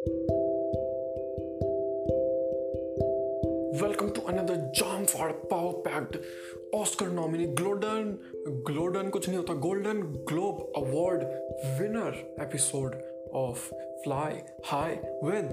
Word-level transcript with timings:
Welcome 0.00 0.16
to 4.14 4.24
another 4.28 4.70
jam 4.74 5.04
for 5.06 5.34
power 5.50 5.74
packed 5.84 6.16
Oscar 6.72 7.08
nominee 7.08 7.46
ग्लोडन 7.46 8.18
ग्लोडन 8.66 9.10
कुछ 9.10 9.28
नहीं 9.28 9.38
होता 9.38 9.54
golden 9.54 10.00
globe 10.02 10.72
award 10.76 11.24
winner 11.80 12.16
episode 12.42 12.94
of 13.34 13.68
fly 13.74 14.40
high 14.64 14.94
with 15.24 15.52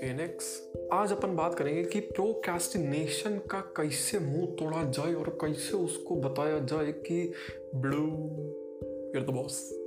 Phoenix 0.00 0.70
आज 0.92 1.12
अपन 1.12 1.36
बात 1.36 1.54
करेंगे 1.54 1.82
कि 1.84 2.00
प्रोकैस्टिनेशन 2.00 3.38
का 3.38 3.60
कैसे 3.60 4.18
मुँह 4.18 4.46
तोड़ा 4.46 4.84
जाए 4.90 5.14
और 5.14 5.38
कैसे 5.40 5.76
उसको 5.76 6.16
बताया 6.16 6.58
जाए 6.58 6.92
कि 6.92 7.32
blue 7.74 8.06
you're 9.14 9.26
the 9.26 9.30
boss 9.30 9.79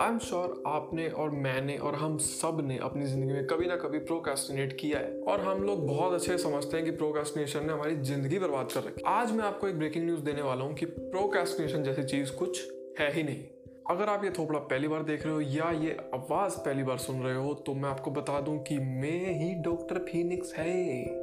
I 0.00 0.08
am 0.08 0.18
sure 0.18 0.62
आपने 0.66 1.08
और 1.08 1.30
मैंने 1.30 1.76
और 1.76 1.94
हम 1.94 2.16
सबने 2.18 2.78
अपनी 2.78 3.06
ज़िंदगी 3.06 3.32
में 3.32 3.46
कभी 3.46 3.66
ना 3.66 3.76
कभी 3.76 3.98
प्रोकास्टिनेट 3.98 4.72
किया 4.80 4.98
है। 4.98 5.20
और 5.22 5.40
हम 5.40 5.62
लोग 5.62 5.86
बहुत 5.86 6.12
अच्छे 6.12 6.38
समझते 6.38 6.76
हैं 6.76 6.86
कि 6.86 6.92
प्रोकास्टिनेशन 6.92 7.66
ने 7.66 7.72
हमारी 7.72 7.96
ज़िंदगी 7.96 8.38
बर्बाद 8.38 8.72
कर 8.72 8.80
रखी 8.80 9.02
आज 9.06 9.32
मैं 9.32 9.44
आपको 9.44 9.68
एक 9.68 9.78
ब्रेकिंग 9.78 10.04
न्यूज़ 10.06 10.20
देने 10.20 10.42
वाला 10.42 10.64
हूँ 10.64 10.74
कि 10.74 10.86
प्रोकास्टिनेशन 10.86 11.82
जैसी 11.82 12.02
चीज़ 12.04 12.32
कुछ 12.32 12.62
है 13.00 13.12
ही 13.12 13.22
नहीं। 13.22 13.44
अगर 13.90 14.08
आप 14.08 14.24
ये 14.24 14.30
थोपड़ा 14.30 14.58
पहली 14.58 14.88
बार 14.88 15.02
देख 15.02 15.26
रहे 15.26 15.34
हो 15.34 15.40
या 15.40 15.70
ये 15.82 15.96
आवाज़ 16.14 16.58
पहली 16.58 16.82
बार 16.82 16.98
सुन 16.98 17.22
रहे 17.22 17.34
हो 17.34 17.54
तो 17.66 17.74
मैं 17.74 17.88
आपको 17.88 18.10
बता 18.10 18.40
दूँ 18.40 18.58
कि 18.62 18.78
मैं 18.78 19.34
ही 19.40 19.54
डॉक्टर 19.62 19.98
फीनिक्स 19.98 20.54
है। 20.54 21.19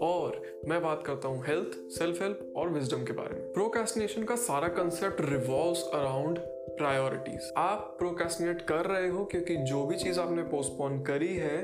और 0.00 0.42
मैं 0.68 0.82
बात 0.82 1.02
करता 1.06 1.28
हूँ 1.28 1.44
हेल्थ 1.46 1.78
सेल्फ 1.92 2.22
हेल्प 2.22 2.52
और 2.56 2.68
विजडम 2.68 3.04
के 3.04 3.12
बारे 3.12 3.34
में। 3.34 3.52
प्रोकास्टिनेशन 3.52 4.24
का 4.24 4.36
सारा 4.38 4.68
कंसेप्ट 4.72 5.20
रिवॉल्व्स 5.20 5.88
अराउंड 5.94 6.38
प्रायोरिटीज 6.76 7.52
आप 7.56 7.94
प्रोकेस्टिनेट 7.98 8.62
कर 8.62 8.86
रहे 8.86 9.08
हो 9.08 9.24
क्योंकि 9.24 9.56
जो 9.64 9.84
भी 9.86 9.96
चीज़ 9.96 10.18
आपने 10.20 10.42
पोस्टपोन 10.44 11.02
करी 11.02 11.34
है, 11.34 11.58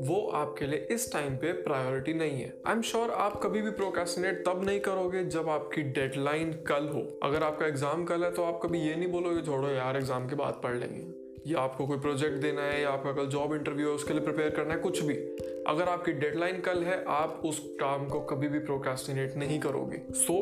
वो 0.00 0.20
आपके 0.34 0.66
लिए 0.66 0.86
इस 0.90 1.12
टाइम 1.12 1.36
पे 1.36 1.52
प्रायोरिटी 1.62 2.14
नहीं 2.14 2.40
है। 2.40 2.52
आई 2.66 2.74
एम 2.74 2.82
श्योर 2.82 3.10
आप 3.10 3.40
कभी 3.42 3.62
भी 3.62 3.70
प्रोकेस्टिनेट 3.72 4.42
तब 4.46 4.64
नहीं 4.64 4.80
करोगे 4.80 5.24
जब 5.26 5.48
आपकी 5.48 5.82
डेडलाइन 5.90 6.52
कल 6.68 6.88
हो। 6.88 7.02
अगर 7.22 7.42
आपका 7.42 7.66
एग्ज़ाम 7.66 8.04
कल 8.04 8.24
है 8.24 8.30
तो 8.30 8.44
आप 8.44 8.60
कभी 8.62 8.80
ये 8.80 8.94
नहीं 8.94 9.10
बोलोगे, 9.12 9.42
छोड़ो 9.42 9.68
यार 9.68 9.96
एग्ज़ाम 9.96 10.28
के 10.28 10.36
बाद 10.36 10.60
पढ़ 10.62 10.76
लेंगे। 10.76 11.04
या 11.46 11.60
आपको 11.60 11.86
कोई 11.86 11.98
प्रोजेक्ट 11.98 12.36
देना 12.42 12.62
है 12.62 12.80
या 12.82 12.90
आपका 12.90 13.12
कल 13.12 13.26
जॉब 13.28 13.54
इंटरव्यू 13.54 13.88
है, 13.88 13.94
उसके 13.94 14.14
लिए 14.14 14.22
प्रिपेयर 14.22 14.50
करना 14.50 14.74
है, 14.74 14.80
कुछ 14.80 15.02
भी। 15.02 15.14
अगर 15.68 15.88
आपकी 15.88 16.12
डेडलाइन 16.12 16.60
कल 16.60 16.82
है, 16.82 17.04
आप 17.08 17.42
उस 17.44 17.58
काम 17.80 18.06
को 18.08 18.20
कभी 18.20 18.48
भी 18.48 18.58
प्रोकास्टिनेट 18.58 19.36
नहीं 19.36 19.58
करोगे। 19.60 20.02
So 20.14 20.36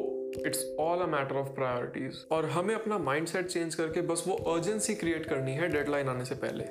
it's 0.47 0.65
all 0.81 0.99
a 0.99 1.07
matter 1.07 1.37
of 1.37 1.49
priorities 1.49 2.25
और 2.33 2.47
हमें 2.47 2.75
अपना 2.75 2.99
माइंडसेट 2.99 3.47
चेंज 3.47 3.75
करके 3.75 4.01
बस 4.03 4.25
वो 4.29 4.35
अर्जेंसी 4.55 4.95
क्रिएट 4.95 5.27
करनी 5.27 5.53
है 5.53 5.69
डेडलाइन 5.69 6.09
आने 6.09 6.25
से 6.25 6.35
पहले। 6.35 6.65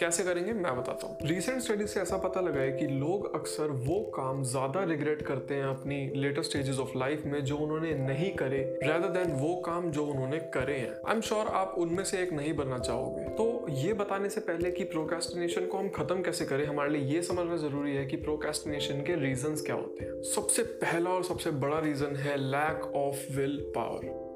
कैसे 0.00 0.22
करेंगे? 0.24 0.52
मैं 0.52 0.76
बताता 0.76 1.06
हूँ। 1.06 1.16
रिसेंट 1.22 1.60
स्टडी 1.62 1.86
से 1.86 2.00
ऐसा 2.00 2.16
पता 2.18 2.40
लगा 2.40 2.60
है 2.60 2.72
कि 2.72 2.86
लोग 2.86 3.34
अक्सर 3.34 3.70
वो 3.86 4.00
काम 4.16 4.42
ज़्यादा 4.44 4.82
रिग्रेट 4.84 5.22
करते 5.22 5.54
हैं 5.54 5.64
अपनी 5.64 5.96
लेटेस्ट 6.16 6.50
स्टेजेस 6.50 6.78
ऑफ़ 6.78 6.96
लाइफ 6.98 7.22
में 7.26 7.42
जो 7.44 7.56
उन्होंने 7.56 7.94
नहीं 7.96 8.30
करे 8.34 8.58
रेदर 8.82 9.08
देन 9.08 9.32
वो 9.36 9.54
काम 9.56 9.90
जो 9.90 10.04
उन्होंने 10.06 10.38
करे 10.54 10.76
हैं। 10.76 10.94
आई 11.06 11.14
एम 11.14 11.20
श्योर 11.20 11.46
आप 11.54 11.74
उनमें 11.78 12.04
से 12.04 12.22
एक 12.22 12.32
नहीं 12.32 12.52
बनना 12.56 12.78
चाहोगे। 12.78 13.19
तो 13.30 13.66
ये 13.70 13.92
बताने 13.92 14.28
से 14.28 14.40
पहले 14.40 14.70
कि 14.70 14.84
प्रोकेस्टिनेशन 14.84 15.66
को 15.66 15.78
हम 15.78 15.88
खत्म 15.88 16.22
कैसे 16.22 16.44
करें? 16.44 16.66
हमारे 16.66 16.90
लिए 16.90 17.02
ये 17.02 17.22
समझना 17.22 17.56
ज़रूरी 17.56 17.94
है 17.94 18.06
कि 18.06 18.16
प्रोकेस्टिनेशन 18.16 18.94
के 18.94 19.20
रीजन 19.20 19.54
क्या 19.54 19.74
होते 19.74 20.04
हैं? 20.04 20.22
सबसे 20.22 20.62
पहला 20.62 21.10
और 21.10 21.24
सबसे 21.24 21.50
बड़ा 21.50 21.78
रीजन 21.78 22.16
है 22.16 22.36
लैक 22.36 22.92
ऑफ़ 22.96 23.36
विल 23.36 23.72
पावर 23.76 24.30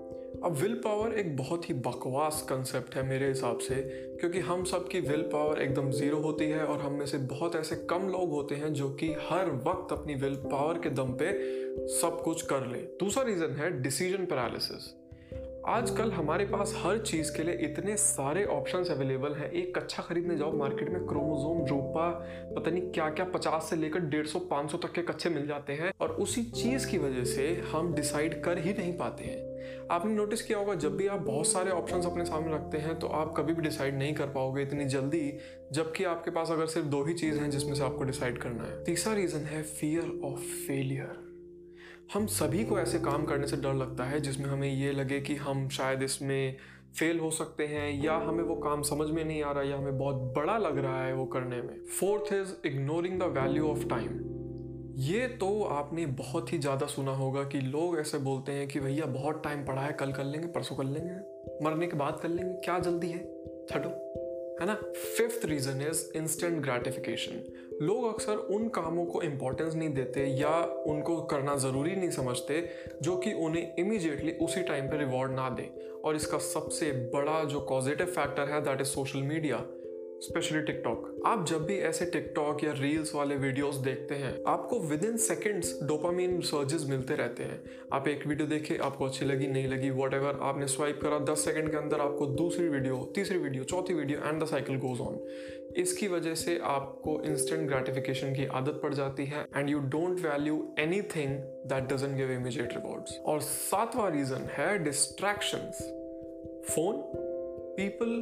अब 0.44 0.52
विल 0.52 0.74
पावर 0.74 1.12
एक 1.12 1.36
बहुत 1.36 1.68
ही 1.70 1.74
बकवास 1.74 2.46
कंसेप्ट 2.48 2.94
है 2.94 3.08
मेरे 3.08 3.28
हिसाब 3.28 3.58
से, 3.58 3.74
क्योंकि 4.20 4.38
हम 4.38 4.64
सब 4.64 4.88
की 4.88 5.00
विल 5.00 5.22
पावर 5.22 5.62
एकदम 5.62 5.90
ज़ीरो 5.90 6.18
होती 6.18 6.44
है 6.44 6.64
और 6.64 6.80
हम 6.80 6.92
में 6.92 7.06
से 7.06 7.18
बहुत 7.18 7.56
ऐसे 7.56 7.76
कम 7.76 8.08
लोग 8.08 8.30
होते 8.30 8.54
हैं 8.54 8.72
जो 8.72 8.88
कि 8.90 9.06
हर 9.06 9.50
वक्त 9.50 9.92
अपनी 9.92 10.14
विल 10.14 10.34
पावर 10.34 10.78
के 10.78 10.90
दम 10.90 11.12
पे 11.12 11.26
सब 11.88 12.22
कुछ 12.24 12.42
कर 12.42 12.66
ले। 12.66 12.78
दूसरा 12.78 13.24
रीज़न 13.24 13.50
है 13.50 13.82
डिसीज़न 13.82 14.26
पैरालिसिस 14.26 15.03
आजकल 15.66 16.10
हमारे 16.12 16.44
पास 16.44 16.72
हर 16.76 16.98
चीज़ 16.98 17.32
के 17.36 17.42
लिए 17.42 17.54
इतने 17.64 17.96
सारे 17.96 18.44
ऑप्शंस 18.44 18.90
अवेलेबल 18.90 19.34
हैं। 19.34 19.50
एक 19.50 19.76
कच्चा 19.78 20.02
खरीदने 20.02 20.36
जाओ 20.36 20.52
मार्केट 20.52 20.90
में 20.90 21.06
क्रोमोजोम 21.06 21.64
रूपा 21.66 22.08
पता 22.56 22.70
नहीं 22.70 22.90
क्या 22.90 23.08
क्या 23.10 23.24
पचास 23.24 23.70
से 23.70 23.76
लेकर 23.76 24.00
डेढ़ 24.00 24.26
सौ, 24.26 24.38
पाँच 24.40 24.70
सौ 24.70 24.78
तक 24.78 24.92
के 24.92 25.02
कच्चे 25.02 25.30
मिल 25.30 25.46
जाते 25.46 25.72
हैं 25.72 25.92
और 26.00 26.10
उसी 26.16 26.42
चीज़ 26.52 26.88
की 26.90 26.98
वजह 26.98 27.24
से 27.24 27.48
हम 27.72 27.92
डिसाइड 27.94 28.40
कर 28.42 28.58
ही 28.58 28.72
नहीं 28.72 28.92
पाते 28.98 29.24
हैं। 29.24 29.88
आपने 29.90 30.14
नोटिस 30.14 30.42
किया 30.42 30.58
होगा, 30.58 30.74
जब 30.76 30.96
भी 30.96 31.06
आप 31.06 31.20
बहुत 31.22 31.46
सारे 31.46 31.70
ऑप्शंस 31.70 32.06
अपने 32.06 32.24
सामने 32.24 32.54
रखते 32.54 32.78
हैं 32.78 32.98
तो 32.98 33.06
आप 33.14 33.34
कभी 33.36 33.54
भी 33.54 33.62
डिसाइड 33.62 33.98
नहीं 33.98 34.14
कर 34.14 34.26
पाओगे 34.28 34.62
इतनी 34.62 34.84
जल्दी, 34.86 35.38
जबकि 35.72 36.04
आपके 36.04 36.30
पास 36.30 36.50
अगर 36.50 36.66
सिर्फ़ 36.66 36.88
दो 36.88 37.04
ही 37.04 37.14
चीज़ 37.14 37.38
हैं 37.38 37.50
जिसमें 37.50 37.74
से 37.74 37.84
आपको 37.84 38.04
डिसाइड 38.04 38.38
करना 38.38 38.64
है। 38.64 38.82
तीसरा 38.84 39.14
रीज़न 39.14 39.44
है 39.46 39.62
फियर 39.62 40.20
ऑफ़ 40.24 40.40
फेलियर 40.66 41.23
हम 42.12 42.26
सभी 42.26 42.64
को 42.64 42.78
ऐसे 42.78 42.98
काम 42.98 43.24
करने 43.24 43.46
से 43.46 43.56
डर 43.56 43.74
लगता 43.74 44.04
है, 44.04 44.20
जिसमें 44.20 44.46
हमें 44.46 44.68
ये 44.68 44.92
लगे 44.92 45.20
कि 45.20 45.34
हम 45.34 45.68
शायद 45.68 46.02
इसमें 46.02 46.56
फेल 46.98 47.18
हो 47.18 47.30
सकते 47.30 47.66
हैं, 47.66 48.04
या 48.04 48.14
हमें 48.16 48.42
वो 48.44 48.56
काम 48.56 48.82
समझ 48.82 49.08
में 49.10 49.24
नहीं 49.24 49.42
आ 49.42 49.52
रहा, 49.52 49.62
या 49.62 49.76
हमें 49.76 49.98
बहुत 49.98 50.16
बड़ा 50.36 50.58
लग 50.58 50.78
रहा 50.78 51.04
है 51.04 51.14
वो 51.14 51.26
करने 51.26 51.62
में। 51.62 51.84
Fourth 52.00 52.32
is 52.32 52.54
ignoring 52.66 53.18
the 53.20 53.22
value 53.22 53.68
of 53.68 53.88
time 53.88 54.20
ये 54.96 55.26
तो 55.28 55.62
आपने 55.62 56.06
बहुत 56.06 56.52
ही 56.52 56.58
ज़्यादा 56.58 56.86
सुना 56.86 57.12
होगा 57.12 57.42
कि 57.44 57.60
लोग 57.60 57.98
ऐसे 57.98 58.18
बोलते 58.18 58.52
हैं 58.52 58.68
कि 58.68 58.80
भैया 58.80 59.06
बहुत 59.06 59.42
टाइम 59.44 59.64
पड़ा 59.66 59.82
है, 59.82 59.92
कल 59.92 60.12
कर 60.12 60.24
लेंगे, 60.24 60.48
परसों 60.48 60.76
कर 60.76 60.84
लेंगे, 60.84 61.14
मरने 61.64 61.86
के 61.86 61.96
बाद 61.96 62.20
कर 62.22 62.28
लेंगे, 62.28 62.52
क्या 62.54 62.78
जल्दी 62.78 63.10
है? 63.10 63.18
छठो 63.70 63.90
है 64.60 64.66
ना? 64.66 64.74
Fifth 64.96 65.44
reason 65.44 65.80
is 65.82 66.02
instant 66.16 66.60
gratification 66.62 67.42
लोग 67.82 68.04
अक्सर 68.04 68.36
उन 68.54 68.68
कामों 68.68 69.04
को 69.06 69.22
इम्पोर्टेंस 69.22 69.74
नहीं 69.74 69.88
देते 69.94 70.26
या 70.26 70.52
उनको 70.86 71.16
करना 71.22 71.56
ज़रूरी 71.56 71.94
नहीं 71.96 72.10
समझते 72.10 72.68
जो 73.02 73.16
कि 73.16 73.32
उन्हें 73.32 73.74
इमीजिएटली 73.78 74.32
उसी 74.42 74.62
टाइम 74.62 74.88
पर 74.88 74.98
रिवॉर्ड 74.98 75.32
ना 75.32 75.48
दे। 75.50 75.70
और 76.04 76.16
इसका 76.16 76.38
सबसे 76.38 76.90
बड़ा 77.14 77.42
जो 77.44 77.60
पॉजिटिव 77.60 78.06
फैक्टर 78.06 78.48
है 78.48 78.60
that 78.60 78.80
is 78.80 78.88
social 78.88 79.22
media 79.22 79.56
specially 80.22 80.60
TikTok 80.60 81.22
आप 81.26 81.46
जब 81.46 81.64
भी 81.66 81.78
ऐसे 81.78 82.04
टिकटॉक 82.06 82.64
या 82.64 82.72
रील्स 82.72 83.14
वाले 83.14 83.36
वीडियोस 83.36 83.76
देखते 83.76 84.14
हैं, 84.14 84.42
आपको 84.46 84.78
with 84.80 85.04
in 85.04 85.16
seconds 85.16 85.78
dopamine 85.82 86.40
surges 86.40 86.84
मिलते 86.88 87.14
रहते 87.14 87.42
हैं। 87.42 87.62
आप 87.92 88.08
एक 88.08 88.26
वीडियो 88.26 88.48
देखे, 88.48 88.76
आपको 88.76 89.04
अच्छी 89.04 89.24
लगी, 89.24 89.46
नहीं 89.46 89.68
लगी 89.68 89.90
वट 89.90 90.14
आपने 90.14 90.66
स्वाइप 90.66 91.00
करा, 91.02 91.18
दस 91.18 91.44
सेकेंड 91.44 91.70
के 91.70 91.76
अंदर 91.76 92.00
आपको 92.00 92.26
दूसरी 92.26 92.68
वीडियो 92.68 93.12
तीसरी 93.14 93.38
वीडियो 93.38 93.64
चौथी 93.64 93.94
video 93.94 94.18
and 94.18 94.42
the 94.42 94.46
cycle 94.46 94.76
goes 94.76 95.00
on 95.00 95.18
इसकी 95.76 96.08
वजह 96.08 96.34
से 96.34 96.58
आपको 96.58 97.20
इंस्टेंट 97.24 97.68
ग्रेटिफिकेशन 97.68 98.34
की 98.34 98.46
आदत 98.46 98.80
पड़ 98.82 98.94
जाती 98.94 99.26
है 99.26 99.46
and 99.56 99.70
you 99.70 99.78
don't 99.78 100.20
value 100.20 100.74
anything 101.16 101.36
that 101.66 101.92
doesn't 101.92 102.16
give 102.16 102.30
immediate 102.30 102.74
rewards 102.74 103.18
और 103.24 103.40
सातवां 103.40 104.12
रीजन 104.12 104.48
है 104.52 104.78
डिस्ट्रैक्शंस 104.84 105.82
फ़ोन 106.70 107.02
पीपल 107.76 108.14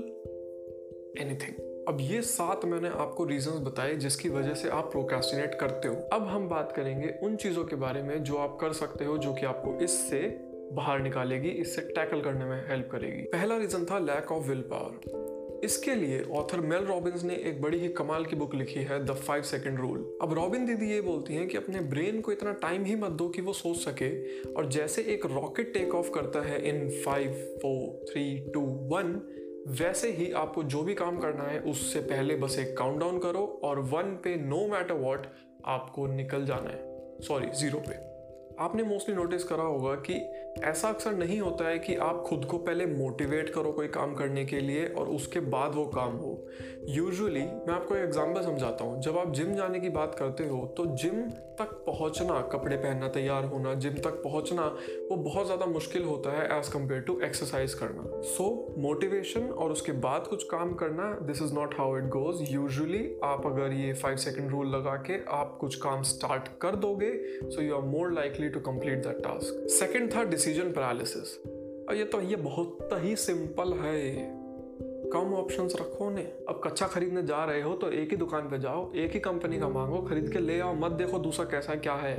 एनीथिंग 1.23 1.72
अब 1.89 1.99
ये 2.01 2.21
सात 2.23 2.65
मैंने 2.65 2.89
आपको 2.89 3.25
रीजंस 3.25 3.55
बताए 3.55 3.95
जिसकी 3.95 4.29
वजह 4.29 4.55
से 4.55 4.69
आप 4.69 4.91
प्रोकास्टिनेट 4.93 5.55
करते 5.55 5.89
हो। 5.89 5.95
अब 6.13 6.27
हम 6.27 6.49
बात 6.49 6.73
करेंगे 6.73 7.09
उन 7.23 7.37
चीज़ों 7.37 7.65
के 7.65 7.77
बारे 7.77 8.03
में 8.03 8.23
जो 8.25 8.37
आप 8.37 8.57
कर 8.61 8.73
सकते 8.73 9.05
हो, 9.05 9.17
जो 9.19 9.33
कि 9.35 9.47
आपको 9.47 9.79
इससे 9.85 10.21
बाहर 10.73 11.01
निकालेगी, 11.01 11.49
इससे 11.49 11.83
टैकल 11.83 12.21
करने 12.21 12.45
में 12.45 12.69
हेल्प 12.69 12.89
करेगी। 12.93 13.23
पहला 13.23 13.57
रीजन 13.57 13.85
था 13.85 13.99
लैक 13.99 14.33
ऑफ़ 14.33 14.49
विल 14.49 14.61
पावर 14.73 15.61
इसके 15.65 15.95
लिए 15.95 16.23
ऑथर 16.33 16.61
मेल 16.61 16.85
रॉबिन्स 16.85 17.25
ने 17.25 17.35
एक 17.35 17.61
बड़ी 17.63 17.79
ही 17.79 17.89
कमाल 17.89 18.25
की 18.25 18.37
बुक 18.37 18.55
लिखी 18.55 18.81
है 18.81 19.05
द 19.05 19.11
फाइव 19.11 19.43
सेकेंड 19.43 19.79
रूल 19.79 19.99
अब 20.23 20.33
रॉबिन 20.35 20.67
दीदी 20.67 20.91
ये 20.91 21.01
बोलती 21.01 21.35
हैं 21.35 21.47
कि 21.49 21.57
अपने 21.57 21.81
ब्रेन 21.91 22.21
को 22.21 22.33
इतना 22.33 22.53
टाइम 22.53 22.85
ही 22.85 22.97
मत 22.97 23.11
दो 23.11 23.29
कि 23.29 23.43
वो 23.43 23.53
सोच 23.53 23.77
सके, 23.77 24.11
और 24.53 24.69
जैसे 24.69 25.03
एक 25.03 25.27
रॉकेट 25.27 25.73
टेक 25.75 25.95
ऑफ़ 25.95 26.11
करता 26.11 26.41
है 26.41 26.69
in 26.69 26.89
five 27.05 27.33
four 27.63 28.13
three 28.13 28.25
two 28.55 28.61
one 28.61 29.21
वैसे 29.69 30.13
ही 30.13 30.33
आपको 30.33 30.63
जो 30.63 30.83
भी 30.83 30.95
काम 30.95 31.19
करना 31.19 31.45
है, 31.45 31.61
उससे 31.61 32.01
पहले 32.01 32.37
बस 32.37 32.59
एक 32.59 32.79
काउंट 32.79 33.01
डाउन 33.01 33.19
करो 33.19 33.61
और 33.65 33.79
वन 33.79 34.03
पे 34.03 34.37
नो 34.37 34.67
मैटर 34.69 34.95
वॉट 34.95 35.27
आपको 35.65 36.07
निकल 36.07 36.47
जाना 36.47 36.71
है। 36.71 37.21
सॉरी 37.21 37.47
ज़ीरो 37.47 37.79
पे। 37.79 38.12
आपने 38.61 38.83
मोस्टली 38.83 39.15
नोटिस 39.15 39.45
करा 39.45 39.65
होगा 39.65 39.95
कि 40.09 40.15
ऐसा 40.65 40.89
अक्सर 40.89 41.13
नहीं 41.13 41.39
होता 41.41 41.69
है 41.69 41.79
कि 41.79 41.95
आप 41.99 42.23
खुद 42.27 42.45
को 42.45 42.59
पहले 42.59 42.87
मोटिवेट 42.87 43.49
करो 43.51 43.71
कोई 43.73 43.89
काम 43.89 44.15
करने 44.15 44.45
के 44.45 44.61
लिए 44.61 44.87
और 44.89 45.09
उसके 45.09 45.41
बाद 45.53 45.75
वो 45.75 45.85
काम 45.87 46.17
हो। 46.17 46.33
यूजुअली 46.89 47.41
मैं 47.41 47.75
आपको 47.75 47.97
एक 47.97 48.03
एग्जांपल 48.03 48.43
समझाता 48.43 48.85
हूँ। 48.85 49.01
जब 49.03 49.19
आप 49.19 49.33
जिम 49.35 49.55
जाने 49.55 49.81
की 49.81 49.89
बात 49.91 50.15
करते 50.15 50.47
हो 50.49 50.65
तो 50.77 50.87
जिम 50.97 51.23
तक 51.59 51.73
पहुँचना, 51.87 52.41
कपड़े 52.53 52.77
पहनना, 52.77 53.09
तैयार 53.09 53.45
होना 53.45 53.73
जिम 53.75 53.95
तक 53.97 54.21
पहुँचना, 54.25 54.67
वो 55.11 55.17
बहुत 55.19 55.47
ज़्यादा 55.47 55.67
मुश्किल 55.67 56.05
होता 56.05 56.31
है 56.33 56.59
एज 56.59 56.69
कंपेयर 56.69 57.01
टू 57.01 57.19
एक्सरसाइज 57.25 57.75
करना। 57.75 58.21
सो 58.27 58.75
मोटिवेशन 58.79 59.49
और 59.49 59.73
उसके 59.73 59.93
बाद 60.01 60.27
कुछ 60.27 60.45
काम 60.51 60.75
करना 60.75 61.11
this 61.23 61.43
is 61.43 61.55
not 61.55 61.75
how 61.79 61.97
it 61.99 62.05
goes 62.11 62.43
usually 62.51 63.05
आप 63.25 63.47
अगर 63.47 63.73
ये 63.73 63.93
फाइव 63.95 64.17
सेकेंड 64.19 64.51
रूल 64.51 64.75
लगा 64.77 64.97
के 65.07 65.21
आप 65.33 65.57
कुछ 65.61 65.77
काम 65.83 66.03
स्टार्ट 66.13 66.49
कर 66.63 66.77
दोगे 66.77 67.13
so 67.51 67.63
you 67.63 67.75
are 67.77 67.83
more 67.89 68.13
likely 68.13 68.42
to 68.49 68.61
complete 68.61 68.99
that 68.99 69.19
task 69.19 69.69
second 69.69 70.15
था 70.15 70.25
डिसीज़न 70.25 70.73
पैरालिसिस 70.73 71.43
और 71.89 71.95
ये 71.95 72.05
तो 72.05 72.21
ये 72.21 72.37
बहुत 72.37 72.89
ही 72.93 73.17
सिंपल 73.17 73.73
है 73.73 74.33
कम 75.13 75.35
ऑप्शंस 75.35 75.77
रखो 75.81 76.11
ने 76.11 76.23
अब 76.23 76.61
कच्चा 76.65 76.87
खरीदने 76.87 77.23
जा 77.23 77.45
रहे 77.45 77.63
हो 77.63 77.75
तो 77.75 77.91
एक 77.91 78.11
ही 78.11 78.17
दुकान 78.17 78.43
पे 78.43 78.59
जाओ, 78.59 78.93
एक 78.93 79.13
ही 79.13 79.21
कंपनी 79.21 79.59
का 79.59 79.69
मांगो, 79.69 79.99
खरीद 79.99 80.33
के 80.33 80.39
ले 80.39 80.61
आओ, 80.61 80.75
मत 80.75 80.93
देखो 80.93 81.19
दूसरा 81.19 81.45
कैसा 81.45 81.73
है, 81.73 81.79
क्या 81.79 81.95
है। 81.95 82.17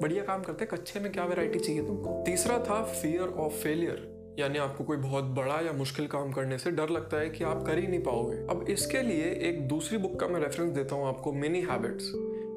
बढ़िया 0.00 0.24
काम 0.24 0.42
करते 0.42 0.66
कच्चे 0.66 1.00
में 1.00 1.12
क्या 1.12 1.24
वैरायटी 1.24 1.58
चाहिए 1.58 1.86
तुमको? 1.86 2.22
तीसरा 2.26 2.58
था 2.58 2.84
फियर 2.84 3.22
ऑफ़ 3.22 3.52
फेलियर 3.52 4.18
यानी 4.38 4.58
आपको 4.58 4.84
कोई 4.84 4.96
बहुत 4.96 5.24
बड़ा 5.24 5.60
या 5.60 5.72
मुश्किल 5.72 6.06
काम 6.06 6.32
करने 6.32 6.58
से 6.58 6.70
डर 6.70 6.88
लगता 6.88 7.16
है 7.16 7.30
कि 7.30 7.44
आप 7.44 7.66
कर 7.66 7.78
ही 7.78 7.86
नहीं 7.86 8.02
पाओगे। 8.02 8.36
अब 8.36 8.66
इसके 8.68 9.02
लिए 9.02 9.24
एक 9.24 9.68
दूसरी 9.68 9.98
बुक 9.98 10.20
का 10.20 10.28
मैं 10.28 10.40
रेफरेंस 10.40 10.74
देता 10.74 10.94
हूँ 10.94 11.06
आपको 11.06 11.32
मिनी 11.32 11.60
हैबिट्स 11.60 12.12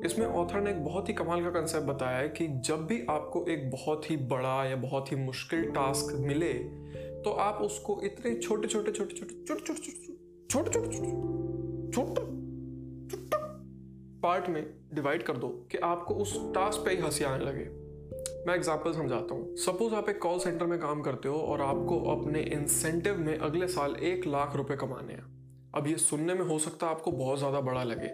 इसमें 0.06 0.25
ऑथर 0.25 0.62
ने 0.62 0.69
एक 0.71 0.83
बहुत 0.86 1.09
ही 1.09 1.13
कमाल 1.13 1.44
का 1.44 1.50
कंसेप्ट 1.50 1.86
बताया 1.88 2.18
है 2.18 2.30
कि 2.30 2.48
जब 2.65 2.86
भी 2.86 3.06
आपको 3.09 3.45
एक 3.50 3.69
बहुत 3.71 4.09
ही 4.09 4.18
बड़ा 4.27 4.63
या 4.65 4.75
बहुत 4.75 5.12
ही 5.12 5.18
मुश्किल 5.18 5.69
टास्क 5.71 6.15
मिले 6.19 6.53
तो 7.24 7.31
आप 7.39 7.62
उसको 7.62 8.00
इतने 8.03 8.36
छोटे 8.36 8.68
छोटे 8.68 8.92
छोटे 8.92 9.15
छोटे 9.15 9.44
छोटे 9.45 9.65
छोटे 9.65 9.81
छोटे 10.50 10.71
छोटे 10.71 10.71
छोटे 10.71 11.92
छोटे 11.92 12.21
छोटे 12.21 12.30
पार्ट 14.21 14.50
में 14.50 14.63
डिवाइड 14.94 15.24
कर 15.24 15.38
दो 15.38 15.48
कि 15.71 15.77
आपको 15.83 16.13
उस 16.15 16.36
टास्क 16.54 16.86
पे 16.86 16.92
ही 16.92 17.01
हँसी 17.01 17.24
आने 17.24 17.45
लगे 17.45 17.69
मैं 18.47 18.56
एग्ज़ाम्पल 18.56 18.94
समझाता 18.94 19.36
हूँ 19.36 19.56
सपोज़ 19.57 19.94
आप 19.95 20.09
एक 20.09 20.21
कॉल 20.21 20.39
सेंटर 20.39 20.65
में 20.65 20.80
काम 20.80 21.01
करते 21.01 21.30
हो 21.30 21.38
और 21.44 21.62
आपको 21.62 22.00
अपने 22.12 22.42
इंसेंटिव 22.51 23.19
में 23.19 23.38
अगले 23.38 23.68
साल 23.68 23.95
एक 24.04 24.27
लाख 24.27 24.56
रुपए 24.56 24.75
कमाने 24.75 25.13
हैं 25.13 25.25
अब 25.75 25.88
ये 25.88 25.95
सुनने 26.00 26.33
में 26.33 26.45
हो 26.45 26.59
सकता 26.59 26.88
है 26.88 26.95
आपको 26.95 27.12
बहुत 27.12 27.39
ज़्यादा 27.39 27.62
बड़ा 27.62 27.83
लगे 27.83 28.09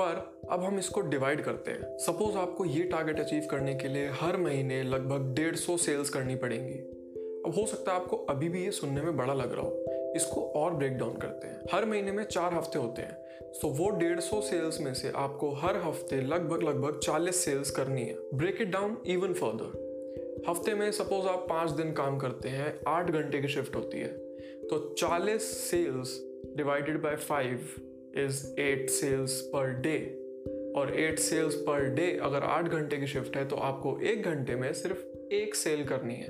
पर 0.00 0.46
अब 0.50 0.64
हम 0.64 0.78
इसको 0.78 1.00
डिवाइड 1.00 1.40
करते 1.40 1.70
हैं। 1.70 1.96
सपोज़ 1.98 2.36
आपको 2.36 2.64
ये 2.64 2.82
टारगेट 2.82 3.20
अचीव 3.20 3.46
करने 3.50 3.74
के 3.74 3.88
लिए 3.88 4.08
हर 4.12 4.36
महीने 4.36 4.82
लगभग 4.82 5.34
डेढ़ 5.34 5.56
सौ 5.56 5.76
सेल्स 5.76 6.10
करनी 6.10 6.34
पड़ेंगी। 6.36 6.74
अब 7.46 7.54
हो 7.56 7.66
सकता 7.66 7.92
है 7.92 8.00
आपको 8.00 8.16
अभी 8.16 8.48
भी 8.48 8.64
ये 8.64 8.70
सुनने 8.70 9.02
में 9.02 9.16
बड़ा 9.16 9.34
लग 9.34 9.52
रहा 9.52 9.62
हो। 9.62 10.12
इसको 10.16 10.40
और 10.56 10.74
ब्रेक 10.74 10.96
डाउन 10.98 11.16
करते 11.16 11.46
हैं। 11.46 11.62
हर 11.72 11.84
महीने 11.84 12.12
में 12.12 12.24
चार 12.24 12.54
हफ़्ते 12.54 12.78
होते 12.78 13.02
हैं। 13.02 13.52
सो 13.52 13.68
वो 13.68 13.90
डेढ़ 13.90 14.20
सौ 14.20 14.40
सेल्स 14.40 14.80
में 14.80 14.92
से 14.94 15.12
आपको 15.16 15.50
हर 15.54 15.76
हफ़्ते 15.76 16.20
लगभग 16.20 16.62
लगभग 16.62 16.98
चालीस 16.98 17.44
सेल्स 17.44 17.70
करनी 17.70 18.02
है। 18.02 18.16
Break 18.34 18.60
it 18.60 18.68
down 18.68 18.96
even 19.06 19.32
further 19.32 19.82
हफ़्ते 20.48 20.74
में 20.74 20.90
सपोज़ 20.92 21.26
आप 21.26 21.46
पाँच 21.48 21.70
दिन 21.70 21.92
काम 21.92 22.18
करते 22.18 22.48
हैं, 22.48 22.80
आठ 22.88 23.10
घंटे 23.10 23.40
की 23.40 23.48
शिफ्ट 23.48 23.76
होती 23.76 23.98
है। 23.98 24.08
तो 24.66 24.78
चालीस 24.98 25.70
sales 25.70 26.20
divided 26.56 27.02
by 27.02 27.16
five 27.16 27.68
is 28.16 28.60
eight 28.60 28.90
sales 28.90 29.40
per 29.54 29.72
day 29.80 29.96
और 30.76 30.94
एट 31.00 31.18
सेल्स 31.18 31.54
पर 31.54 31.88
डे 31.94 32.18
अगर 32.22 32.42
आठ 32.42 32.68
घंटे 32.68 32.96
की 32.96 33.06
शिफ्ट 33.06 33.36
है 33.36 33.48
तो 33.48 33.56
आपको 33.56 33.98
एक 34.00 34.22
घंटे 34.22 34.54
में 34.54 34.72
सिर्फ़ 34.72 35.34
एक 35.34 35.54
सेल 35.54 35.84
करनी 35.84 36.14
है। 36.14 36.28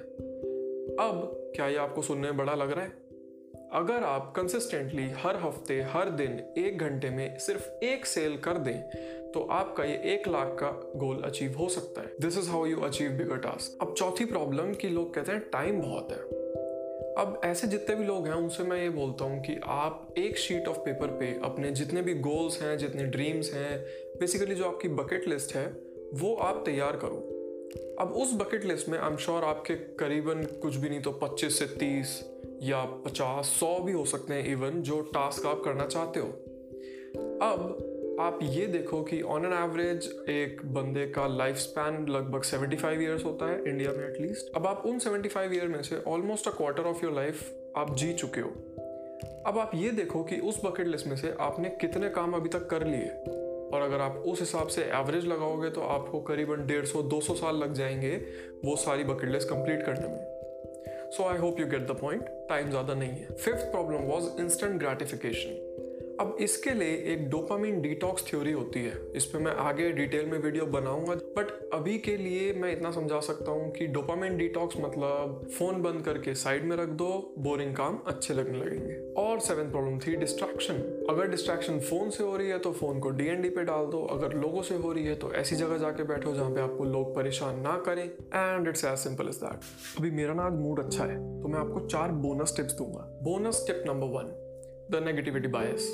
अब 1.00 1.52
क्या 1.56 1.66
ये 1.66 1.76
आपको 1.76 2.02
सुनने 2.02 2.28
में 2.28 2.36
बड़ा 2.36 2.54
लग 2.54 2.70
रहा 2.70 2.84
है? 2.84 2.92
अगर 3.72 4.04
आप 4.04 4.32
कंसिस्टेंटली 4.36 5.08
हर 5.10 5.36
हफ़्ते, 5.36 5.80
हर 5.82 6.10
दिन 6.10 6.38
एक 6.58 6.78
घंटे 6.78 7.10
में 7.10 7.38
सिर्फ़ 7.38 7.84
एक 7.84 8.06
सेल 8.06 8.36
कर 8.36 8.58
दें 8.58 9.30
तो 9.32 9.40
आपका 9.50 9.84
ये 9.84 9.96
एक 10.14 10.28
लाख 10.28 10.56
का 10.60 10.70
गोल 10.96 11.22
अचीव 11.22 11.56
हो 11.58 11.68
सकता 11.68 12.00
है। 12.00 12.14
This 12.20 12.38
is 12.38 12.50
how 12.50 12.66
you 12.66 12.80
achieve 12.80 13.10
bigger 13.10 13.36
task 13.36 13.82
अब 13.82 13.94
चौथी 13.94 14.24
प्रॉब्लम 14.24 14.72
कि 14.74 14.88
लोग 14.88 15.14
कहते 15.14 15.32
हैं 15.32 15.40
टाइम 15.52 15.80
बहुत 15.80 16.12
है। 16.12 16.43
अब 17.18 17.40
ऐसे 17.44 17.66
जितने 17.66 17.96
भी 17.96 18.04
लोग 18.04 18.26
हैं, 18.26 18.34
उनसे 18.34 18.62
मैं 18.62 18.82
ये 18.82 18.90
बोलता 18.90 19.24
हूँ 19.24 19.42
कि 19.42 19.60
आप 19.64 20.14
एक 20.18 20.38
शीट 20.38 20.68
ऑफ़ 20.68 20.78
पेपर 20.78 21.06
पे 21.06 21.40
अपने 21.42 21.70
जितने 21.70 22.02
भी 22.02 22.14
गोल्स 22.14 22.62
हैं, 22.62 22.78
जितने 22.78 23.04
ड्रीम्स 23.04 23.52
हैं 23.52 23.84
बेसिकली 24.20 24.54
जो 24.54 24.64
आपकी 24.64 24.88
बकेट 24.88 25.28
लिस्ट 25.28 25.54
है, 25.54 25.66
वो 26.14 26.34
आप 26.34 26.62
तैयार 26.66 26.96
करो। 26.96 27.30
अब 28.00 28.12
उस 28.12 28.34
बकेट 28.34 28.64
लिस्ट 28.64 28.88
में 28.88 28.98
आई 28.98 29.10
एम 29.10 29.16
श्योर 29.16 29.44
आपके 29.44 29.74
करीबन 29.74 30.42
कुछ 30.42 30.76
भी 30.76 30.88
नहीं 30.88 31.00
तो 31.00 31.12
25 31.22 31.58
से 31.58 31.66
30 31.66 32.24
या 32.62 32.84
50 32.84 33.46
100 33.62 33.80
भी 33.80 33.92
हो 33.92 34.04
सकते 34.04 34.34
हैं 34.34 34.52
इवन 34.52 34.82
जो 34.82 35.00
टास्क 35.00 35.46
आप 35.46 35.62
करना 35.64 35.86
चाहते 35.86 36.20
हो। 36.20 36.28
अब 37.42 37.90
आप 38.20 38.38
ये 38.42 38.66
देखो 38.66 39.02
कि 39.02 39.20
ऑन 39.22 39.44
एन 39.44 39.52
एवरेज 39.52 40.04
एक 40.30 40.60
बंदे 40.64 41.06
का 41.06 41.26
लाइफ 41.26 41.56
स्पैन 41.56 42.06
लगभग 42.08 42.42
75 42.42 43.00
ईयर्स 43.02 43.24
होता 43.24 43.46
है 43.46 43.64
इंडिया 43.66 43.92
में 43.92 44.04
एटलीस्ट 44.08 44.56
अब 44.56 44.66
आप 44.66 44.82
उन 44.86 44.98
75 44.98 45.52
ईयर 45.52 45.68
में 45.68 45.82
से 45.82 45.96
almost 46.06 46.48
a 46.48 46.50
quarter 46.50 46.82
of 46.82 47.04
your 47.04 47.14
life 47.14 47.42
आप 47.76 47.94
जी 47.96 48.12
चुके 48.12 48.40
हो। 48.40 48.48
अब 49.46 49.58
आप 49.58 49.70
ये 49.74 49.90
देखो 49.90 50.22
कि 50.24 50.38
उस 50.40 50.60
बकेट 50.64 50.86
लिस्ट 50.86 51.06
में 51.06 51.16
से 51.16 51.34
आपने 51.40 51.68
कितने 51.80 52.08
काम 52.08 52.32
अभी 52.32 52.48
तक 52.48 52.66
कर 52.66 52.86
लिए। 52.86 53.08
और 53.74 53.82
अगर 53.82 54.00
आप 54.00 54.22
उस 54.26 54.40
हिसाब 54.40 54.66
से 54.66 54.82
एवरेज 54.82 55.26
लगाओगे 55.26 55.70
तो 55.70 55.80
आपको 55.80 56.20
करीबन 56.20 56.66
डेढ़ 56.66 56.84
सौ, 56.84 57.02
दो 57.02 57.20
सौ 57.20 57.34
साल 57.34 57.56
लग 57.56 57.72
जाएँगे 57.72 58.16
वो 58.64 58.76
सारी 58.76 59.04
बकेट 59.04 59.30
लिस्ट 59.30 59.48
कंप्लीट 59.48 59.86
करने 59.86 60.08
में। 60.08 61.10
So 61.10 61.24
I 61.24 61.38
hope 61.38 61.60
you 61.60 61.66
get 61.66 61.86
the 61.86 61.98
point 62.00 62.22
time 62.48 62.70
ज़्यादा 62.70 62.94
नहीं 62.94 63.10
है। 63.10 63.34
Fifth 63.34 63.70
problem 63.70 63.98
was 63.98 64.40
instant 64.40 64.80
gratification 64.80 65.70
अब 66.20 66.36
इसके 66.40 66.70
लिए 66.70 66.96
एक 67.12 67.28
डोपामिन 67.30 67.80
डिटॉक्स 67.82 68.24
थ्योरी 68.26 68.52
होती 68.52 68.80
है। 68.80 68.92
इस 69.16 69.24
पर 69.24 69.38
मैं 69.38 69.52
आगे 69.60 69.90
डिटेल 69.92 70.26
में 70.26 70.38
वीडियो 70.38 70.66
बनाऊँगा। 70.66 71.14
बट 71.14 71.48
अभी 71.74 71.96
के 71.98 72.16
लिए 72.16 72.52
मैं 72.52 72.70
इतना 72.72 72.90
समझा 72.90 73.20
सकता 73.20 73.52
हूँ 73.52 73.70
कि 73.72 73.86
डोपामिन 73.86 74.36
डिटॉक्स 74.36 74.76
मतलब 74.80 75.46
फ़ोन 75.58 75.82
बंद 75.82 76.02
करके 76.04 76.34
साइड 76.34 76.64
में 76.64 76.76
रख 76.76 76.88
दो 77.00 77.08
बोरिंग 77.38 77.74
काम 77.76 77.98
अच्छे 78.06 78.34
लगने 78.34 78.58
लगेंगे। 78.58 78.98
और 79.22 79.40
सेवन 79.40 79.70
प्रॉब्लम 79.70 79.98
थी 79.98 80.14
डिस्ट्रैक्शन 80.16 80.74
अगर 81.10 81.30
डिस्ट्रैक्शन 81.30 81.80
फ़ोन 81.80 82.10
से 82.10 82.24
हो 82.24 82.36
रही 82.36 82.48
है 82.48 82.58
तो 82.58 82.72
फ़ोन 82.72 83.00
को 83.00 83.10
डीएनडी 83.12 83.48
पे 83.48 83.64
डाल 83.64 83.86
दो। 83.86 84.04
अगर 84.12 84.36
लोगों 84.36 84.62
से 84.62 84.76
हो 84.76 84.92
रही 84.92 85.06
है 85.06 85.14
तो 85.14 85.32
ऐसी 85.34 85.56
जगह 85.56 85.78
जाके 85.78 86.04
बैठो 86.04 86.34
जहाँ 86.34 86.50
पे 86.50 86.60
आपको 86.60 86.84
लोग 86.84 87.14
परेशान 87.16 87.60
ना 87.60 87.76
करें। 87.86 88.04
And 88.04 88.68
it's 88.68 88.84
as 88.84 88.98
simple 88.98 89.28
is 89.28 89.40
that 89.40 89.98
अभी 89.98 90.10
मेरा 90.12 90.34
ना 90.34 90.42
आज 90.42 90.60
मूड 90.60 90.84
अच्छा 90.84 91.04
है 91.04 91.18
तो 91.42 91.48
मैं 91.48 91.60
आपको 91.60 91.86
चार 91.86 92.12
बोनस 92.24 92.56
टिप्स 92.56 92.74
दूँगा। 92.74 93.08
Bonus 93.22 93.64
tip 93.66 93.84
number 93.86 94.16
one 94.16 94.34
the 94.90 95.02
negativity 95.04 95.48
bias 95.48 95.84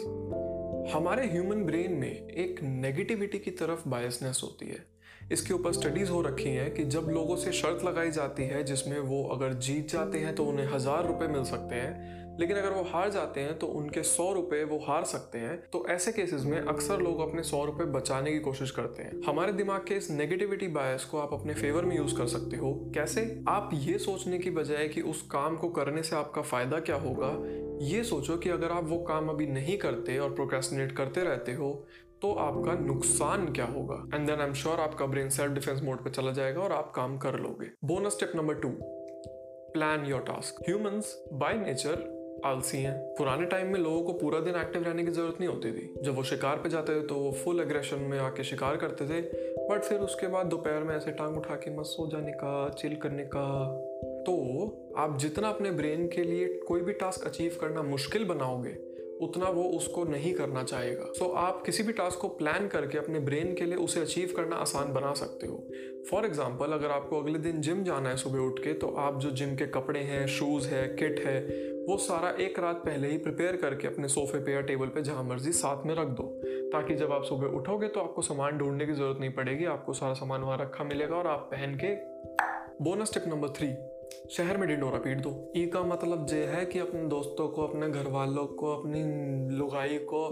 हमारे 0.94 1.26
ह्यूमन 1.26 1.62
ब्रेन 1.64 1.92
में 1.92 2.28
एक 2.28 2.62
नेगेटिविटी 2.62 3.38
की 3.38 3.50
तरफ़ 3.50 3.88
बायसनेस 3.88 4.40
होती 4.44 4.66
है। 4.66 4.84
इसके 5.32 5.54
ऊपर 5.54 5.72
स्टडीज़ 5.72 6.10
हो 6.10 6.22
रखी 6.22 6.48
हैं 6.48 6.74
कि 6.74 6.84
जब 6.84 7.06
लोगों 7.10 7.36
से 7.36 7.52
शर्त 7.52 7.84
लगाई 7.84 8.10
जाती 8.10 8.42
है 8.42 8.62
जिसमें 8.64 8.98
वो 9.00 9.22
अगर 9.24 9.52
जीत 9.52 9.90
जाते 9.90 10.18
हैं 10.18 10.34
तो 10.34 10.44
उन्हें 10.44 10.66
हज़ार 10.66 11.06
रुपए 11.06 11.26
मिल 11.26 11.44
सकते 11.44 11.74
हैं 11.74 12.19
लेकिन 12.38 12.56
अगर 12.56 12.70
वो 12.70 12.82
हार 12.82 13.10
जाते 13.10 13.40
हैं 13.40 13.58
तो 13.58 13.66
उनके 13.66 14.02
सौ 14.02 14.32
रुपए 14.32 14.62
वो 14.64 14.78
हार 14.78 15.04
सकते 15.04 15.38
हैं। 15.38 15.56
तो 15.72 15.84
ऐसे 15.88 16.12
केसेस 16.12 16.42
में 16.42 16.58
अक्सर 16.58 16.98
लोग 16.98 17.20
अपने 17.20 17.42
सौ 17.42 17.64
रुपए 17.64 17.84
बचाने 17.84 18.32
की 18.32 18.38
कोशिश 18.38 18.70
करते 18.70 19.02
हैं। 19.02 19.22
हमारे 19.22 19.52
दिमाग 19.52 19.84
के 19.86 19.94
इस 19.94 20.10
नेगेटिविटी 20.10 20.68
बायस 20.68 21.04
को 21.04 21.18
आप 21.18 21.32
अपने 21.32 21.54
फेवर 21.54 21.84
में 21.84 21.96
यूज़ 21.96 22.16
कर 22.16 22.26
सकते 22.26 22.56
हो। 22.56 22.72
कैसे? 22.94 23.44
आप 23.48 23.70
ये 23.74 23.98
सोचने 23.98 24.38
की 24.38 24.50
बजाय 24.50 24.88
कि 24.88 25.00
उस 25.02 25.22
काम 25.22 25.56
को 25.56 25.68
करने 25.70 26.02
से 26.02 26.16
आपका 26.16 26.42
फ़ायदा 26.42 26.80
क्या 26.80 26.96
होगा? 26.96 27.32
ये 27.86 28.02
सोचो 28.04 28.36
कि 28.36 28.50
अगर 28.50 28.70
आप 28.70 28.84
वो 28.84 28.98
काम 28.98 29.28
अभी 29.28 29.46
नहीं 29.46 29.78
करते 29.78 30.18
और 30.18 30.34
प्रोक्रेस्टिनेट 30.34 30.92
करते 30.92 31.20
रहते 31.20 31.52
हो 31.52 31.72
तो 32.22 32.32
आपका 32.32 32.72
नुकसान 32.76 33.52
क्या 33.52 33.64
होगा? 33.64 34.02
And 34.14 34.26
then 34.26 34.40
I 34.40 34.46
am 34.46 34.52
sure 34.52 34.80
आपका 34.80 35.06
ब्रेन 35.06 35.28
सेल्फ 35.28 35.52
डिफेंस 35.52 35.82
मोड 35.82 36.04
पे 36.04 36.10
चला 36.10 36.32
जाएगा 36.32 36.60
और 36.60 36.72
आप 36.72 36.92
काम 36.96 37.18
कर 37.18 37.38
लोगे। 37.38 37.70
Bonus 37.84 38.16
tip 38.20 38.32
number 38.36 38.54
two 38.54 38.68
plan 39.72 40.04
your 40.06 40.20
task 40.20 40.64
humans 40.68 41.14
by 41.32 41.54
nature 41.54 42.19
आलसी 42.44 42.78
हैं। 42.78 42.94
पुराने 43.14 43.46
टाइम 43.46 43.72
में 43.72 43.78
लोगों 43.80 44.02
को 44.02 44.12
पूरा 44.12 44.40
दिन 44.40 44.56
एक्टिव 44.56 44.82
रहने 44.82 45.04
की 45.04 45.10
ज़रूरत 45.10 45.40
नहीं 45.40 45.48
होती 45.48 45.72
थी। 45.72 45.94
जब 46.02 46.14
वो 46.14 46.22
शिकार 46.22 46.56
पे 46.56 46.68
जाते 46.68 46.94
थे 46.94 47.06
तो 47.06 47.14
वो 47.14 47.32
फुल 47.34 47.60
एग्रेशन 47.60 48.00
में 48.00 48.18
आके 48.18 48.44
शिकार 48.44 48.76
करते 48.76 49.06
थे। 49.06 49.20
बट 49.68 49.82
फिर 49.82 50.00
उसके 50.00 50.26
बाद 50.26 50.46
दोपहर 50.46 50.84
में 50.84 50.94
ऐसे 50.96 51.10
टांग 51.12 51.36
उठा 51.36 51.54
के 51.54 51.76
मस्त 51.78 51.90
सो 51.90 52.06
जाने 52.12 52.32
का 52.32 52.68
चिल 52.78 52.96
करने 52.96 53.24
का। 53.24 53.48
तो 54.26 54.94
आप 54.98 55.18
जितना 55.18 55.48
अपने 55.48 55.70
ब्रेन 55.70 56.06
के 56.08 56.22
लिए 56.22 56.46
कोई 56.68 56.80
भी 56.80 56.92
टास्क 56.92 57.26
अचीव 57.26 57.58
करना 57.60 57.82
मुश्किल 57.82 58.24
बनाओगे 58.24 58.76
उतना 59.22 59.48
वो 59.48 59.62
उसको 59.76 60.04
नहीं 60.04 60.32
करना 60.34 60.62
चाहेगा। 60.62 61.04
सो 61.08 61.24
so, 61.24 61.36
आप 61.36 61.62
किसी 61.66 61.82
भी 61.82 61.92
टास्क 61.92 62.18
को 62.18 62.28
प्लान 62.28 62.68
करके 62.68 62.98
अपने 62.98 63.20
ब्रेन 63.20 63.54
के 63.54 63.64
लिए 63.64 63.76
उसे 63.76 64.00
अचीव 64.00 64.32
करना 64.36 64.56
आसान 64.56 64.92
बना 64.92 65.12
सकते 65.14 65.46
हो। 65.46 65.56
फॉर 66.10 66.26
एग्ज़ाम्पल 66.26 66.72
अगर 66.72 66.90
आपको 66.90 67.20
अगले 67.20 67.38
दिन 67.38 67.60
जिम 67.60 67.82
जाना 67.84 68.08
है 68.08 68.16
सुबह 68.16 68.38
उठ 68.38 68.58
के 68.58 68.72
तो 68.74 68.94
आप 68.98 69.18
जो 69.20 69.30
जिम 69.30 69.54
के 69.56 69.66
कपड़े 69.66 70.00
हैं 70.00 70.26
शूज़ 70.28 70.68
है 70.68 70.86
किट 70.94 71.20
है 71.20 71.38
वो 71.90 71.96
सारा 71.96 72.28
एक 72.40 72.58
रात 72.58 72.76
पहले 72.76 73.08
ही 73.08 73.16
प्रिपेयर 73.18 73.56
करके 73.56 73.86
अपने 73.88 74.08
सोफे 74.08 74.38
पे 74.38 74.52
या 74.52 74.60
टेबल 74.60 74.86
पे 74.86 75.02
जहाँ 75.02 75.22
मर्ज़ी 75.24 75.52
साथ 75.52 75.86
में 75.86 75.94
रख 75.94 76.08
दो। 76.08 76.22
ताकि 76.72 76.94
जब 76.94 77.12
आप 77.12 77.24
सुबह 77.24 77.46
उठोगे 77.46 77.88
तो 77.88 78.00
आपको 78.00 78.22
सामान 78.22 78.58
ढूँढने 78.58 78.86
की 78.86 78.92
ज़रूरत 78.92 79.20
नहीं 79.20 79.30
पड़ेगी, 79.30 79.64
आपको 79.64 79.92
सारा 79.92 80.12
सामान 80.12 80.40
वहाँ 80.40 80.58
रखा 80.58 80.84
मिलेगा 80.84 81.16
और 81.16 81.26
आप 81.26 81.48
पहन 81.54 81.74
के 81.74 81.94
बोनस 82.84 83.14
टिप 83.14 83.24
नंबर 83.26 83.48
थ्री 83.48 83.68
शहर 84.30 84.56
में 84.56 84.66
डिंडोरा 84.68 84.98
पीट 84.98 85.18
दो। 85.18 85.30
ई 85.56 85.66
का 85.66 85.82
मतलब 85.82 86.26
ये 86.30 86.44
है 86.46 86.64
कि 86.66 86.78
अपने 86.78 87.02
दोस्तों 87.08 87.48
को, 87.48 87.62
अपने 87.62 87.88
घर 87.88 88.08
वालों 88.10 88.46
को, 88.46 88.74
अपनी 88.74 89.02
लुगाई 89.56 89.98
को 90.04 90.28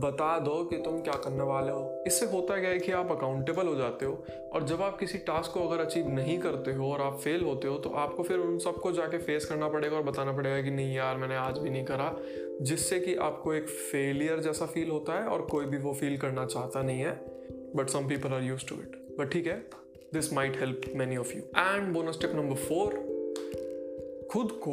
बता 0.00 0.38
दो 0.38 0.62
कि 0.64 0.76
तुम 0.76 1.00
क्या 1.00 1.14
करने 1.24 1.44
वाले 1.44 1.72
हो। 1.72 2.04
इससे 2.06 2.26
होता 2.26 2.58
क्या 2.60 2.70
है 2.70 2.78
कि 2.78 2.92
आप 2.92 3.10
अकाउंटेबल 3.12 3.66
हो 3.66 3.74
जाते 3.74 4.06
हो 4.06 4.24
और 4.54 4.64
जब 4.66 4.82
आप 4.82 4.98
किसी 4.98 5.18
टास्क 5.26 5.52
को 5.52 5.68
अगर 5.68 5.84
अचीव 5.84 6.08
नहीं 6.10 6.38
करते 6.38 6.72
हो 6.72 6.92
और 6.92 7.00
आप 7.00 7.18
फेल 7.20 7.44
होते 7.44 7.68
हो 7.68 7.78
तो 7.78 7.90
आपको 7.96 8.22
फिर 8.22 8.38
उन 8.38 8.58
सबको 8.58 8.92
जाके 8.92 9.18
फेस 9.18 9.44
करना 9.44 9.68
पड़ेगा 9.68 9.96
और 9.96 10.02
बताना 10.02 10.32
पड़ेगा 10.32 10.60
कि 10.62 10.70
नहीं 10.70 10.94
यार, 10.96 11.16
मैंने 11.16 11.36
आज 11.36 11.58
भी 11.58 11.70
नहीं 11.70 11.84
करा। 11.84 12.14
जिससे 12.62 13.00
कि 13.00 13.14
आपको 13.22 13.54
एक 13.54 13.68
फेलियर 13.68 14.40
जैसा 14.40 14.66
फील 14.66 14.90
होता 14.90 15.18
है 15.20 15.26
और 15.28 15.42
कोई 15.46 15.64
भी 15.64 15.78
वो 15.78 15.92
फील 15.94 16.16
करना 16.18 16.46
चाहता 16.46 16.82
नहीं 16.82 17.00
है। 17.00 17.14
But 17.76 17.88
some 17.88 18.08
people 18.08 18.32
are 18.32 18.42
use 18.42 18.66
to 18.68 18.74
it 18.74 19.16
but 19.18 19.32
ठीक 19.32 19.46
है 19.46 19.58
this 20.14 20.32
might 20.32 20.56
help 20.60 20.82
many 20.96 21.16
of 21.16 21.32
you 21.34 21.42
and 21.58 21.92
bonus 21.94 22.20
tip 22.20 22.32
number 22.34 22.56
four 22.58 22.94
खुद 24.36 24.50
को 24.62 24.72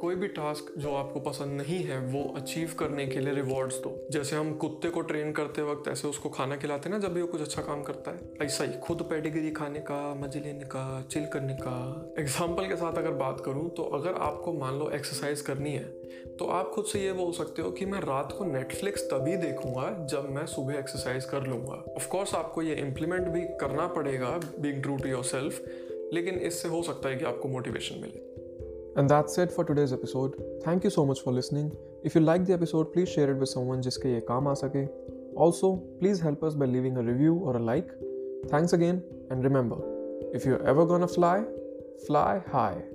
कोई 0.00 0.14
भी 0.14 0.28
टास्क 0.28 0.72
जो 0.78 0.92
आपको 0.94 1.20
पसंद 1.20 1.60
नहीं 1.60 1.78
है, 1.78 1.98
वो 2.02 2.22
अचीव 2.36 2.74
करने 2.78 3.06
के 3.06 3.20
लिए 3.20 3.32
रिवॉर्ड्स 3.34 3.78
दो। 3.78 3.90
जैसे 4.12 4.36
हम 4.36 4.52
कुत्ते 4.54 4.88
को 4.88 5.00
ट्रेन 5.00 5.32
करते 5.32 5.62
वक्त, 5.62 5.88
ऐसे 5.88 6.08
उसको 6.08 6.28
खाना 6.28 6.56
खिलाते 6.56 6.90
ना, 6.90 6.98
जब 6.98 7.12
भी 7.14 7.20
वो 7.20 7.26
कुछ 7.26 7.40
अच्छा 7.40 7.62
काम 7.62 7.82
करता 7.82 8.10
है। 8.10 8.46
ऐसा 8.46 8.64
ही 8.64 8.78
खुद 8.78 9.02
पेडिग्री 9.10 9.50
खाने 9.50 9.80
का, 9.80 9.98
मज़े 10.14 10.40
लेने 10.40 10.64
का 10.66 11.02
चिल 11.10 11.26
करने 11.26 11.54
का। 11.54 12.14
एग्ज़ाम्पल 12.18 12.68
के 12.68 12.76
साथ 12.76 12.98
अगर 12.98 13.10
बात 13.14 13.42
करूँ 13.44 13.68
तो 13.70 13.82
अगर 13.98 14.14
आपको 14.20 14.52
मान 14.52 14.78
लो 14.78 14.88
एक्सरसाइज 14.90 15.40
करनी 15.40 15.72
है 15.72 15.84
तो 16.38 16.46
आप 16.50 16.70
खुद 16.70 16.84
से 16.84 17.04
ये 17.04 17.12
बोल 17.12 17.32
सकते 17.32 17.62
हो 17.62 17.70
कि 17.70 17.86
मैं 17.86 18.00
रात 18.00 18.32
को 18.38 18.44
नेटफ्लिक्स 18.44 19.02
तभी 19.02 19.36
देखूँगा 19.36 19.90
जब 20.10 20.30
मैं 20.30 20.46
सुबह 20.46 20.78
एक्सरसाइज 20.78 21.24
कर 21.24 21.46
लूँगा। 21.46 21.82
ऑफकोर्स 21.96 22.34
आपको 22.34 22.62
ये 22.62 22.74
इम्प्लीमेंट 22.76 23.28
भी 23.28 23.44
करना 23.60 23.86
पड़ेगा 23.88 24.36
बींग 24.60 24.82
ट्रू 24.82 24.96
टू 24.96 25.08
योर 25.08 25.52
लेकिन 26.12 26.34
इससे 26.40 26.68
हो 26.68 26.82
सकता 26.82 27.08
है 27.08 27.16
कि 27.16 27.24
आपको 27.24 27.48
मोटिवेशन 27.48 28.00
मिले। 28.00 28.35
And 28.95 29.09
that's 29.09 29.37
it 29.37 29.51
for 29.51 29.63
today's 29.63 29.93
episode. 29.93 30.35
Thank 30.63 30.83
you 30.83 30.89
so 30.89 31.05
much 31.05 31.21
for 31.21 31.31
listening. 31.31 31.71
If 32.03 32.15
you 32.15 32.21
like 32.21 32.45
the 32.45 32.53
episode, 32.53 32.91
please 32.93 33.09
share 33.09 33.31
it 33.31 33.37
with 33.37 33.49
someone 33.49 33.81
जिसके 33.81 34.13
ये 34.13 34.19
काम 34.19 34.47
आ 34.47 34.53
सके. 34.53 34.87
Also, 35.37 35.75
please 35.99 36.19
help 36.19 36.43
us 36.43 36.55
by 36.55 36.65
leaving 36.65 36.97
a 36.97 37.03
review 37.03 37.35
or 37.35 37.57
a 37.57 37.59
like. 37.59 37.87
Thanks 38.49 38.73
again, 38.73 39.01
and 39.29 39.43
remember, 39.43 39.77
if 40.33 40.45
you're 40.45 40.61
ever 40.67 40.85
gonna 40.85 41.07
fly, 41.07 41.45
fly 42.07 42.41
high. 42.47 42.94